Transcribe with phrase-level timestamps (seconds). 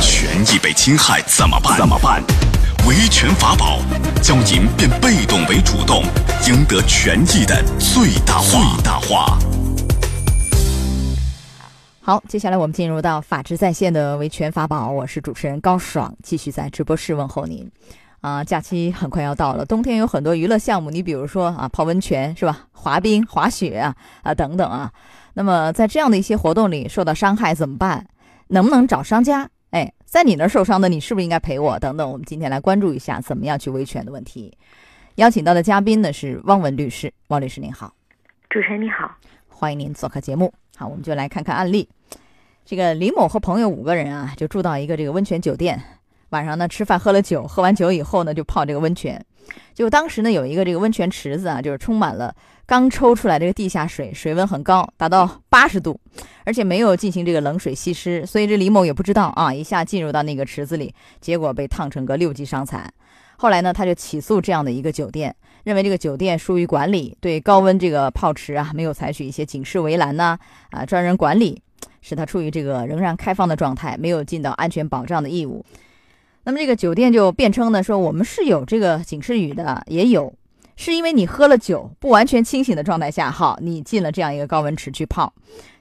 [0.00, 1.76] 权益被侵害怎么办？
[1.76, 2.22] 怎么办？
[2.88, 3.80] 维权法宝，
[4.22, 6.02] 教您变被动为主动，
[6.48, 8.48] 赢得权益的最大化。
[8.48, 9.38] 最大化。
[12.00, 17.70] 好，接下来我们进入到法治在线的维权法宝，我是主持人高爽，继续在直播室问候您。
[18.22, 22.60] 啊，假期很快要到了，冬天有很多娱乐项目，你比如说啊，泡温泉是吧？
[22.72, 24.90] 滑冰、滑雪啊啊等等啊。
[25.34, 28.06] 那么在这样的一些活动里受到伤害怎么办？
[28.48, 29.48] 能不能找商家？
[29.70, 31.78] 哎，在你那儿受伤的，你是不是应该赔我？
[31.78, 34.56] 等等，我们今天来关注一下怎么样去维权的问题。
[35.16, 37.92] 邀请到的嘉宾呢是汪文律师，汪律师您好，
[38.48, 39.10] 主持人你好，
[39.48, 40.52] 欢迎您做客节目。
[40.76, 41.88] 好，我们就来看看案例。
[42.64, 45.80] 这个李某和朋友五个人啊，就住到一个这个温泉酒店。
[46.30, 49.24] 晚上呢，吃饭喝了酒，喝完酒以后呢，就泡这个温泉。
[49.74, 52.34] 就当时呢，有一个这个温泉池子啊，就是充满了
[52.66, 55.98] 刚抽出来这个地下水，水温很高，达到八十度，
[56.44, 62.92] 而且没有进行这个冷水稀释，所以这李某也不知道啊，一下进入到那个池子里，结果被烫成个六级伤残。
[63.36, 70.36] 后来呢，他就起诉这样的一个酒店，认为这个酒店疏于管理，对高温这个泡池啊，没有采取一些警示围栏呐，
[70.70, 71.62] 啊，专人管理，
[72.00, 75.64] 使他处于这个仍然开放的状态，没有尽到安全保障的义务。
[76.44, 80.32] 那么这个酒店就辩称呢，说我们是有这个警示语的，也有，
[80.76, 85.32] 是因为你喝了酒，不完全清醒的状态下，好，你进了这样一个高温池去泡，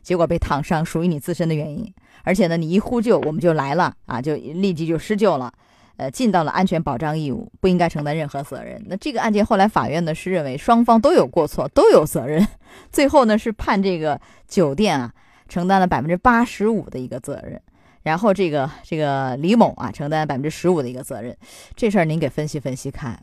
[0.01, 1.93] 结果被烫伤，属于你自身的原因。
[2.23, 5.53] 而且呢，你一呼救，我们就来了啊，就立即就施救了，
[5.97, 8.81] 呃，尽到了安全保障义务，不应该承担任何责任。
[8.87, 12.47] 那这个案件后来法院呢是认为双方都有过错，都有责任，
[12.91, 15.13] 最后呢是判这个酒店啊
[15.47, 17.61] 承担了百分之八十五的一个责任。
[18.01, 21.35] 然后这个这个李某啊，承担百分之十五的一个责任，
[21.75, 23.19] 这事儿您给分析分析看，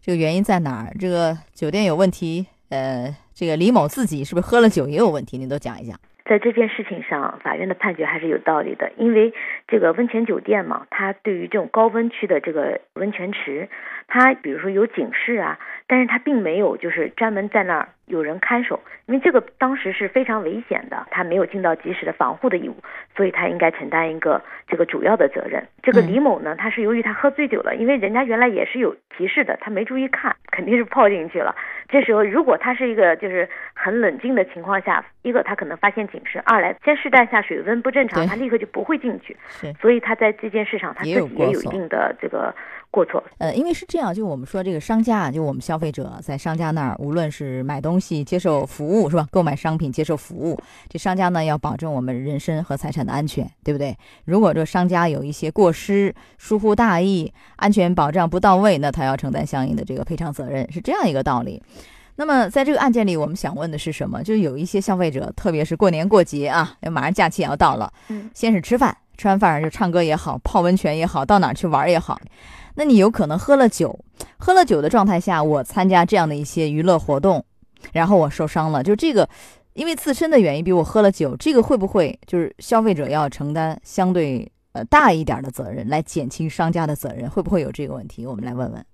[0.00, 0.92] 这个原因在哪儿？
[0.98, 5.38] 这个酒店有问题，呃，这个李某自己是不是喝了酒也有问题？
[5.38, 5.98] 您都讲一讲。
[6.24, 9.34] 在这件事情上，法院的判决还是有道理的，因为
[9.66, 13.68] 这个温泉酒店嘛，它对于这种高温区的这个温泉池，
[14.12, 22.76] 它比如说有警示啊，但是他并没有就是专门在那儿有人看守，因为这个当时是非常危险的，他没有尽到及时的防护的义务，
[23.16, 25.66] 所以他应该承担一个这个主要的责任。
[25.82, 31.56] 这个李某呢，他是由于他喝醉酒了，因为人家原来也是有提示的，他没注意看，肯定是泡进去了。
[31.88, 39.34] 这时候如果他是一个就是很冷静的情况下，一个他可能发现警示，二来先试探下水温不正常，他立刻就不会进去。
[39.48, 42.54] 是，所以他在这件事上他自己也有一定的这个。
[42.92, 49.28] 过错，呃，因为是这样，就我们说这个商家啊，就我们消费者在商家那儿，无论是买东西、接受服务，是吧？
[49.30, 50.58] 购买商品、接受服务，
[50.88, 53.94] 这商家呢要保证我们人身和财产的安全，对不对？
[54.24, 61.62] 如果这商家有一些过失、疏忽大意、安全保障不到位，那他要承担相应的这个赔偿责任，是这样一个道理。
[62.16, 64.22] 那么在这个案件里，我们想问的是什么？
[64.22, 72.20] 就有一些消费者，特别是过年过节啊，马上假期也要到了，嗯，先是吃饭，吃完饭就唱歌也好，泡温泉也好，到哪儿去玩也好。
[72.76, 73.98] 那你有可能喝了酒，
[74.38, 77.44] 喝了酒的状态下，我参加这样的一些娱乐活动，
[77.92, 79.28] 然后我受伤了，就这个，
[79.74, 88.26] 因为自身的原因，比如我喝了酒，这个会不会就是消费者要承担相对呃大一点的责任，来减轻商家的责任，会不会有这个问题？
[88.26, 88.84] 我们来问问。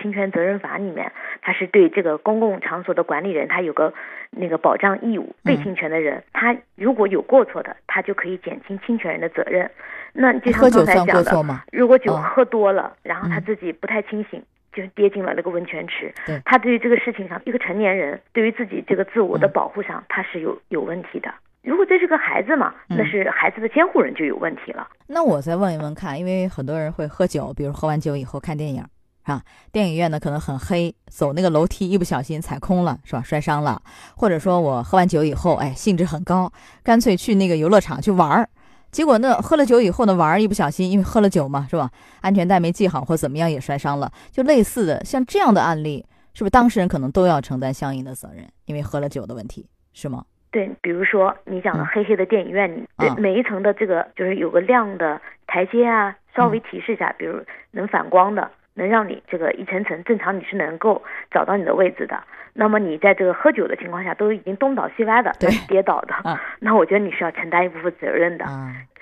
[0.00, 3.92] 侵权责任法里面，它是对这个公共场所的管理人，他有个
[4.30, 5.34] 那个保障义务。
[5.42, 9.70] 被侵权的人，他如果有过错的，他就可以减轻侵权人的责任。
[10.12, 16.12] 那就像刚才讲的，如果酒喝多了，然后他自己不太清醒，就跌进了那个温泉池。
[16.44, 21.32] 他对于这个事情上，一个成年人对于自己这个自我的保护上，他是有有问题的。
[21.62, 24.88] 如果这是个孩子嘛，那是孩子的监护人就有问题了。
[25.06, 28.84] 那我再问一问看，因为很多人会喝酒，比如喝完酒以后看电影。
[29.24, 33.22] 啊，电影院呢可能很黑，走那个楼梯一不小心踩空了，是吧？
[33.22, 33.80] 摔伤了，
[34.16, 36.50] 或者说我喝完酒以后，哎，兴致很高，
[36.82, 38.48] 干脆去那个游乐场去玩儿，
[38.90, 41.90] 结果呢，喝了酒以后呢，玩儿一不小心，因为喝了酒嘛，是吧？
[42.20, 48.44] 安全带没系好或怎么样也摔伤了，就类似的像这样的案例，是不是当事人可能都要承担相应的责任？
[48.66, 50.24] 因为喝了酒的问题，是吗？
[50.50, 57.40] 对，比如说你讲的黑黑的电影院对，每一层的这个就是有个亮的台阶啊，稍微提示一下，比如
[57.70, 58.50] 能反光的。
[58.74, 62.22] 能让你这个一层层正常，你是能够找到你的位置的。
[62.52, 65.32] 那么你在这个喝酒的情况下，都已经东倒西歪的，
[65.68, 66.14] 跌倒的，
[66.58, 68.44] 那我觉得你是要承担一部分责任的。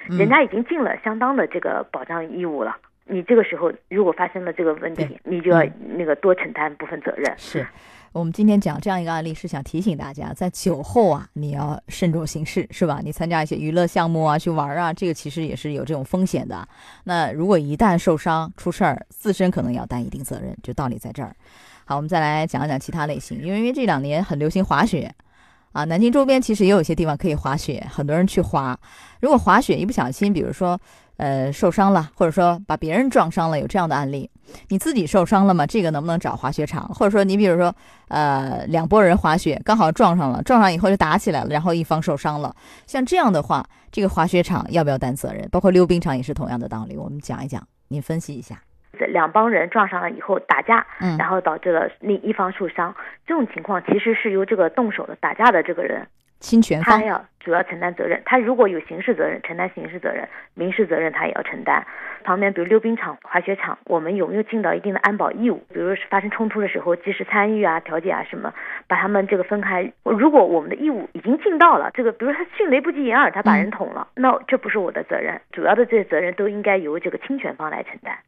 [0.06, 5.62] 人家已经尽了相当的这个保障义务了，你这个时候如果发生了这个问题，你就要
[5.97, 7.33] 那个多承担部分责任。
[7.37, 7.67] 是。
[8.12, 13.00] 我们今天讲这样一个案例，是想提醒大家，在酒后啊，你要慎重行事，是吧？
[13.05, 16.67] 你参加一些娱乐项目啊，去玩啊，这个其实也是有这种风险的。
[17.05, 21.35] 那如果一旦受伤出事儿，自身可能要担一定责任，就道理在这儿。
[21.88, 25.11] 好，我们再来讲一讲其他类型，因为因为这两年很流行滑雪。
[25.73, 28.79] 啊，南京周边其实也有一些地方可以滑雪，很多人去滑。
[29.20, 30.79] 如果滑雪一不小心，比如说
[31.17, 34.31] 呃受伤了，或者说把别人撞伤了，有这样的案例，
[34.69, 35.67] 你自己受伤了吗？
[35.67, 36.87] 这个能不能找滑雪场？
[36.88, 37.75] 或者说你比如说
[38.08, 42.55] 呃两拨人滑雪刚好撞上了，撞上以后就打起来了，然后一方受伤了，
[42.87, 45.49] 像这样的话，这个滑雪场要不要担责任？
[45.50, 48.61] 包括溜冰场也是同样的道理，我们讲一讲，您分析一下。
[49.06, 52.95] 两帮人撞上了以后打架，嗯然后导致了另一方受伤，
[53.27, 56.06] 这种情况其实是由这个动手的打架的这个人，
[56.41, 58.21] 侵权方他要主要承担责任。
[58.25, 60.25] 他如果有刑事责任，承担刑事责任；
[60.55, 61.87] 民事责任他也要承担。
[62.25, 65.65] 旁边比如溜冰场、滑雪场，我们有没有尽到一定的安保义务？
[65.73, 68.53] 比如是发生冲突的时候，及时参与啊、调解啊什么，
[68.87, 69.91] 把他们这个分开。
[70.03, 78.19] 如果我们的义务已经尽到了，这个比如他迅雷不及掩耳，他把人捅了，那这不是我的责任，主要的这些责任都应该由这个侵权方来承担。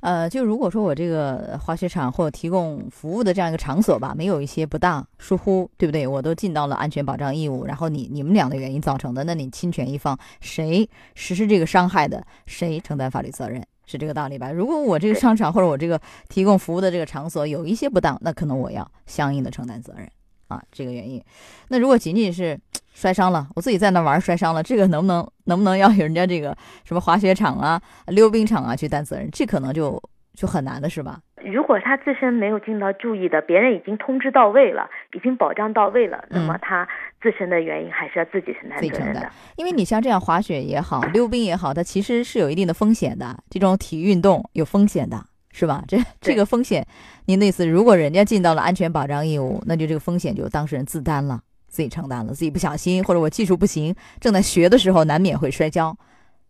[0.00, 6.06] 呃，就如果说我这个滑雪场或者提供服务的这样一个场所吧，没有一些不当疏忽，对不对？
[6.06, 14.52] 我都尽到了安全保障义务，然后你你们俩的原因造成的，那你侵权一方谁实施这个伤害的，谁承担法律责任，是这个道理吧？
[14.52, 20.08] 如果我这个商场或者我这个提供服务的这个场所有一些不当，那可能我要相应的承担责任
[20.48, 21.22] 啊，这个原因。
[21.68, 22.58] 那如果仅仅是
[22.92, 29.30] 摔伤了，我自己在那玩摔伤了，这个能不能能不能要人家这个什么滑雪场啊、溜冰场啊去担责任？
[29.30, 30.02] 这可能就
[30.34, 31.20] 就很难的是吧？
[31.44, 36.86] 如果他自身没有尽到注意的，别人已经通知到位了，已经保障到位了，那么他
[37.22, 39.32] 自身的原因还是要自己承担嗯自己承担责任的。
[39.56, 43.38] 因为你像这样滑雪也好，溜冰也好，它其实是有一定的风险的。
[43.48, 45.24] 这种体育运动有风险的，
[45.58, 45.82] 是吧？
[45.88, 46.86] 这这个风险，
[47.26, 55.96] 您的意思，如果人家尽到了安全保障义务，那就这个风险就当事人自担了，自己承担了，自己不小心或者我技术不行，正在学的时候难免会摔跤，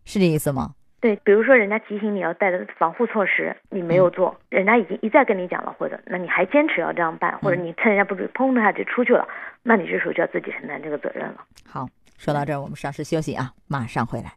[0.05, 0.75] 是这意思吗？
[1.01, 9.27] 对，比如说人家提醒你要带的防护措施，你没嗯有做，人家已经一再跟你讲了，或者那你还坚持要这样办，或者嗯你趁人家不注意，砰的一下就出去了，
[9.63, 11.43] 那你这时候就要自己承担这个责任了。
[11.65, 11.87] 好，
[12.19, 14.33] 说到这儿，我们稍事休息啊，马上回来。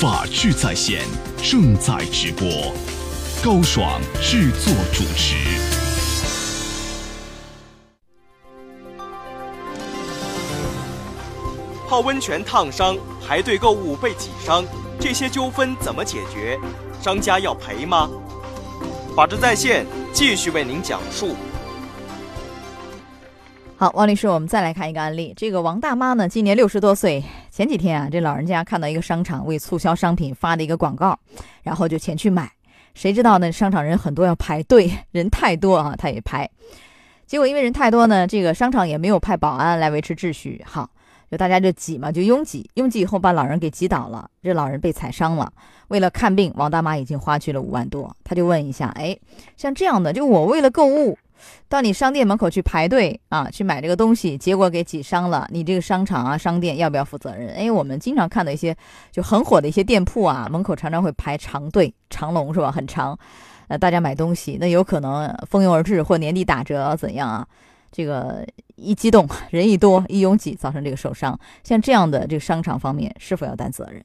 [0.00, 1.02] 法治在线
[1.42, 2.48] 正在直播，
[3.44, 5.36] 高爽制作主持。
[11.86, 12.96] 泡温泉烫伤，
[13.28, 14.64] 排队购物被挤伤，
[14.98, 16.58] 这些纠纷怎么解决？
[17.02, 18.08] 商家要赔吗？
[19.14, 21.36] 法治在线继续为您讲述。
[23.76, 25.34] 好，王律师，我们再来看一个案例。
[25.36, 27.22] 这个王大妈呢，今年六十多岁。
[27.50, 31.18] 前几天啊，这老人家看到一个商场为促销商品发的一个广告，
[31.62, 32.50] 然后就前去买。
[32.94, 33.50] 谁知道呢？
[33.50, 36.48] 商场人很多，要排队，人太多啊，他也排。
[37.26, 40.64] 结果因为人太多呢，这个商场也没有派保安来维持秩序。
[40.64, 40.88] 好，
[41.30, 45.52] 就大家就挤嘛，就拥挤，拥挤以后把老人给挤倒了，这老人被踩伤了。
[45.88, 48.14] 为了看病，王大妈已经花去了五万多。
[48.22, 49.16] 他就问一下，哎，
[49.56, 51.18] 像这样的，就我为了购物。
[51.68, 57.54] 到你商店门口去排队啊，去买这个东西，结果给挤伤了，你这个商场啊、商店要不要负责任？
[57.54, 58.76] 哎，我们经常看到一些
[59.10, 62.70] 就很火的一些店铺啊，门口常常会排长队、长龙是吧？
[62.70, 63.18] 很长，
[63.68, 67.46] 呃，大家买东西，那有可能蜂拥而至或年底打折怎样啊？
[67.92, 68.46] 这个
[68.76, 74.00] 一激动，人一多，一拥挤，造成这个受伤，像这样的这个商场方面是否要担责任？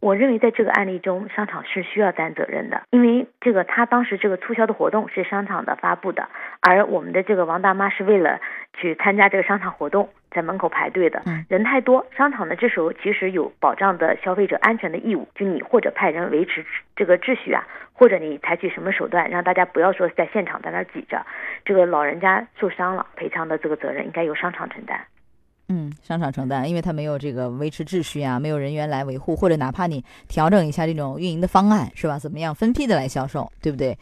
[0.00, 6.28] 我认为在这个案例中，商场是需要担责任的，因为这个他当时这个促销的活动是商场的发布的，
[6.60, 8.40] 而我们的这个王大妈是为了
[8.74, 16.64] 去参加这个商场活动，在门口排队的嗯，人太多，商场呢这时候其实有保障的消费者安全的义务，就你或者派人维持
[16.94, 21.26] 这个秩序啊，或者你采取什么手段让大家不要说在现场在那儿挤着，
[21.64, 25.00] 这个老人家受伤了，赔偿的这个责任应该由商场承担。
[25.68, 32.18] 嗯，商场承担，因为他没有这个维持秩序啊，没有人员来维护，或者哪怕你调整一下这种运营的方案，是吧？
[32.18, 33.96] 怎么样分批的来销售，对不对？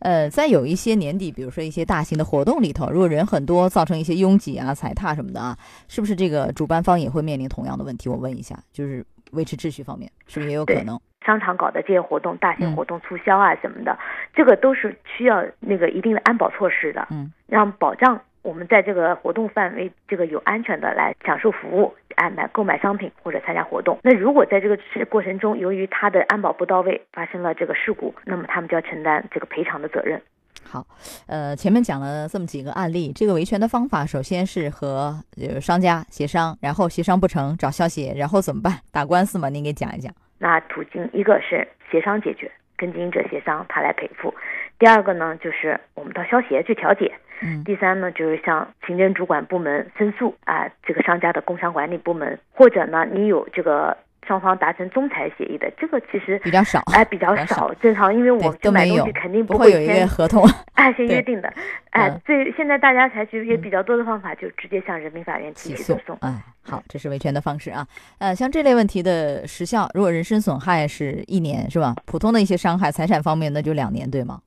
[0.00, 5.56] 呃，在有一些年底，比如说一些大型的活动里头，如果人很多，造成一些拥挤啊、踩踏什么的啊，
[5.88, 8.10] 是不是这个主办方也会面临同样的问题？
[8.10, 11.00] 我问一下，就是维持秩序方面，是不是也有可能？
[11.24, 13.98] 商场搞的这些活动、大型嗯活动促销啊什么的，
[14.34, 23.98] 这个都是需要那个一定的安保措施的，嗯，让保障我们在这个活动范围这个有安全的来享受服务、哎买购买商品或者参加活动。
[24.04, 24.78] 那如果在这个
[25.10, 30.22] 过程中，由于他的安保不到位，发生了这个事故，那么他们就要承担这个赔偿的责任。
[30.62, 30.86] 好，
[31.26, 38.72] 呃，前面讲了这么几个案例，这个维权的方法，首先是和呃商家协商，然后协商不成找消协，然后怎么办？
[38.92, 39.48] 打官司嘛？
[39.48, 40.12] 您给讲一讲。
[40.38, 44.32] 那途径一个是协商解决，跟经营者协商，他来赔付；
[44.78, 47.10] 第二个呢，就是我们到消协去调解；
[47.42, 47.64] 嗯。
[47.64, 57.74] 第三呢，就是向行政主管部门申诉啊，这个商家的工商管理部门，或者呢，你有这个双方达成仲裁协议的，这个其实比较少，哎，比较比较少少。
[57.74, 60.44] 正常，因为我对们买都没有东西肯定不会有一个合同。
[60.74, 61.52] 哎，先对约定的，
[61.90, 67.86] 哎嗯，最现在大家采取也比较多的方法，就直接向人民法院提起诉起诉讼。，哎，好，这是维权的方式啊。
[68.18, 71.94] 呃，像这类问题的时效，如果人身损害是一年，是吧？
[72.04, 74.40] 普通的一些伤害，财产方面那就两年，对吗？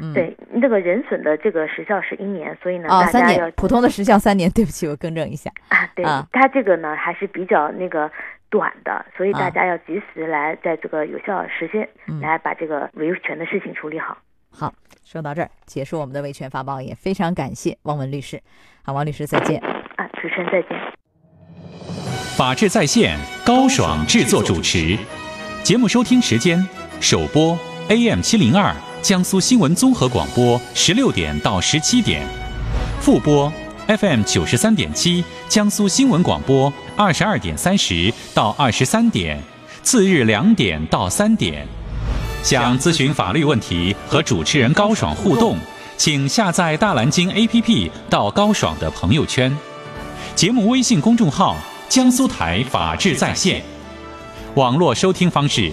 [0.00, 4.50] 嗯，对，那个人损的这个时效是一年，所以呢，啊，大家要三年，普通的时效三年。
[4.50, 5.50] 对不起，我更正一下。
[5.68, 8.10] 啊，对啊，它这个呢还是比较那个
[8.50, 14.16] 短的，所以啊大家要及时来在这个有效时间嗯来把这个维权的事情处理好。
[14.50, 14.72] 好，
[15.04, 18.40] 说到这儿，结束我们的维权法宝，也非常感谢汪文律师。
[18.82, 19.60] 好，王律师再见。
[19.60, 20.70] 啊，主持人再见。
[22.36, 24.96] 法治在线，高爽制作主持。
[25.62, 26.58] 节目收听时间：
[27.00, 32.26] 首播 AM 七零二江苏新闻综合广播十六点到十七点，
[33.00, 33.50] 复播
[33.86, 39.40] FM 九十三点七江苏新闻广播二十二点三十到二十三点，
[39.82, 41.66] 次日两点到三点。
[42.42, 45.56] 想咨询法律问题和主持人高爽互动，
[45.96, 49.56] 请下载大蓝鲸 APP 到高爽的朋友圈。
[50.34, 51.56] 节目微信公众号
[51.88, 53.62] “江苏台法治在线”，
[54.56, 55.72] 网络收听方式：